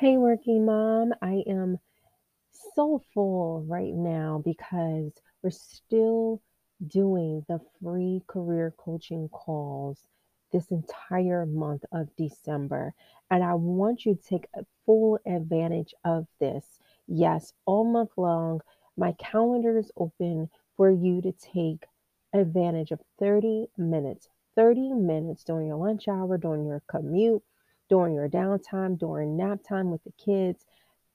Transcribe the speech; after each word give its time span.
Hey, 0.00 0.16
working 0.16 0.64
mom. 0.64 1.12
I 1.20 1.42
am 1.48 1.80
so 2.52 3.02
full 3.12 3.64
right 3.66 3.92
now 3.92 4.40
because 4.44 5.10
we're 5.42 5.50
still 5.50 6.40
doing 6.86 7.44
the 7.48 7.58
free 7.82 8.22
career 8.28 8.72
coaching 8.78 9.28
calls 9.30 9.98
this 10.52 10.70
entire 10.70 11.46
month 11.46 11.84
of 11.90 12.14
December. 12.14 12.94
And 13.28 13.42
I 13.42 13.54
want 13.54 14.06
you 14.06 14.14
to 14.14 14.22
take 14.22 14.46
full 14.86 15.18
advantage 15.26 15.96
of 16.04 16.28
this. 16.38 16.78
Yes, 17.08 17.52
all 17.66 17.84
month 17.84 18.12
long, 18.16 18.60
my 18.96 19.16
calendar 19.18 19.78
is 19.78 19.90
open 19.96 20.48
for 20.76 20.92
you 20.92 21.20
to 21.22 21.32
take 21.32 21.86
advantage 22.32 22.92
of 22.92 23.00
30 23.18 23.66
minutes. 23.76 24.28
30 24.54 24.92
minutes 24.92 25.42
during 25.42 25.66
your 25.66 25.76
lunch 25.76 26.06
hour, 26.06 26.38
during 26.38 26.68
your 26.68 26.84
commute, 26.86 27.42
during 27.88 28.14
your 28.14 28.28
downtime, 28.28 28.98
during 28.98 29.36
nap 29.36 29.60
time 29.66 29.90
with 29.90 30.02
the 30.04 30.12
kids. 30.12 30.64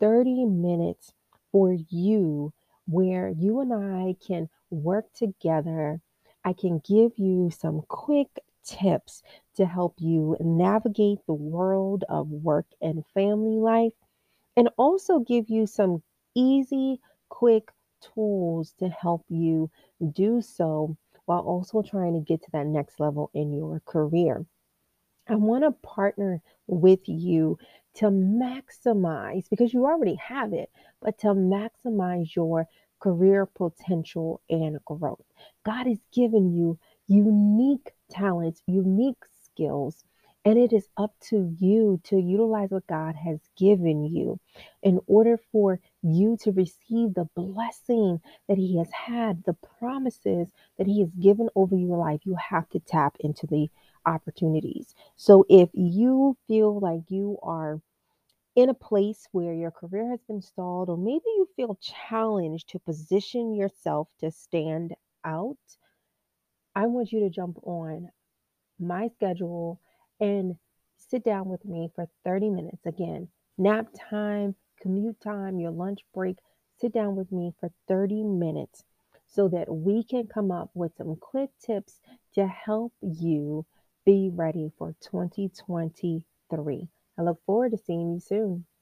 30 0.00 0.46
minutes 0.46 1.12
for 1.52 1.72
you 1.72 2.52
where 2.86 3.28
you 3.28 3.60
and 3.60 3.72
I 3.72 4.16
can 4.26 4.48
work 4.70 5.12
together. 5.14 6.00
I 6.44 6.52
can 6.54 6.80
give 6.84 7.12
you 7.18 7.50
some 7.50 7.82
quick 7.86 8.28
tips 8.64 9.22
to 9.56 9.66
help 9.66 9.94
you 9.98 10.36
navigate 10.40 11.18
the 11.26 11.34
world 11.34 12.04
of 12.08 12.28
work 12.28 12.66
and 12.80 13.04
family 13.14 13.58
life, 13.58 13.92
and 14.56 14.68
also 14.76 15.20
give 15.20 15.50
you 15.50 15.66
some 15.66 16.02
easy, 16.34 17.00
quick 17.28 17.70
tools 18.14 18.74
to 18.78 18.88
help 18.88 19.24
you 19.28 19.70
do 20.12 20.42
so 20.42 20.96
while 21.26 21.40
also 21.40 21.82
trying 21.82 22.14
to 22.14 22.20
get 22.20 22.42
to 22.42 22.50
that 22.52 22.66
next 22.66 22.98
level 22.98 23.30
in 23.34 23.52
your 23.52 23.80
career. 23.86 24.44
I 25.28 25.36
want 25.36 25.64
to 25.64 25.72
partner 25.86 26.42
with 26.66 27.00
you 27.06 27.58
to 27.94 28.06
maximize, 28.06 29.48
because 29.50 29.72
you 29.72 29.84
already 29.84 30.14
have 30.16 30.52
it, 30.52 30.70
but 31.00 31.18
to 31.18 31.28
maximize 31.28 32.34
your 32.34 32.66
career 33.00 33.46
potential 33.46 34.40
and 34.48 34.78
growth. 34.84 35.24
God 35.64 35.86
has 35.86 35.98
given 36.12 36.52
you 36.54 36.78
unique 37.06 37.92
talents, 38.10 38.62
unique 38.66 39.22
skills, 39.44 40.04
and 40.44 40.58
it 40.58 40.72
is 40.72 40.88
up 40.96 41.14
to 41.28 41.54
you 41.58 42.00
to 42.04 42.18
utilize 42.18 42.70
what 42.70 42.86
God 42.86 43.14
has 43.14 43.38
given 43.56 44.04
you 44.04 44.40
in 44.82 45.00
order 45.06 45.38
for 45.52 45.78
you 46.02 46.36
to 46.42 46.50
receive 46.52 47.14
the 47.14 47.28
blessing 47.36 48.20
that 48.48 48.58
He 48.58 48.78
has 48.78 48.90
had, 48.90 49.44
the 49.44 49.56
promises 49.78 50.52
that 50.78 50.86
He 50.86 51.00
has 51.00 51.10
given 51.10 51.48
over 51.54 51.76
your 51.76 51.96
life. 51.96 52.20
You 52.24 52.36
have 52.50 52.68
to 52.70 52.80
tap 52.80 53.16
into 53.20 53.46
the 53.46 53.68
opportunities. 54.06 54.94
So 55.16 55.44
if 55.48 55.68
you 55.72 56.36
feel 56.48 56.78
like 56.78 57.02
you 57.10 57.38
are 57.42 57.80
in 58.54 58.68
a 58.68 58.74
place 58.74 59.26
where 59.32 59.54
your 59.54 59.70
career 59.70 60.10
has 60.10 60.20
been 60.28 60.42
stalled, 60.42 60.88
or 60.88 60.96
maybe 60.96 61.24
you 61.26 61.48
feel 61.56 61.78
challenged 61.80 62.68
to 62.70 62.78
position 62.78 63.54
yourself 63.54 64.08
to 64.20 64.30
stand 64.30 64.94
out, 65.24 65.56
I 66.74 66.86
want 66.86 67.12
you 67.12 67.20
to 67.20 67.30
jump 67.30 67.58
on 67.62 68.08
my 68.78 69.08
schedule 69.08 69.80
and 70.20 70.56
sit 70.96 71.24
down 71.24 71.48
with 71.48 71.64
me 71.64 71.90
for 71.94 72.08
30 72.24 72.50
minutes. 72.50 72.84
Again, 72.86 73.28
nap 73.58 73.88
time, 74.10 74.54
commute 74.80 75.20
time, 75.20 75.58
your 75.58 75.70
lunch 75.70 76.00
break. 76.14 76.38
Sit 76.80 76.92
down 76.92 77.16
with 77.16 77.30
me 77.30 77.52
for 77.60 77.70
30 77.88 78.24
minutes 78.24 78.84
so 79.26 79.48
that 79.48 79.72
we 79.72 80.02
can 80.04 80.26
come 80.26 80.50
up 80.50 80.70
with 80.74 80.92
some 80.96 81.16
quick 81.16 81.50
tips 81.64 82.00
to 82.34 82.46
help 82.46 82.92
you 83.00 83.64
be 84.06 84.30
ready 84.34 84.72
for 84.78 84.94
2023. 85.02 86.88
I 87.18 87.22
look 87.22 87.40
forward 87.46 87.72
to 87.72 87.78
seeing 87.78 88.14
you 88.14 88.20
soon. 88.20 88.66